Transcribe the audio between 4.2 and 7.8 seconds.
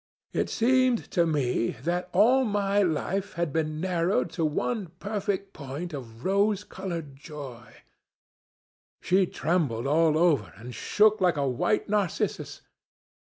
to one perfect point of rose coloured joy.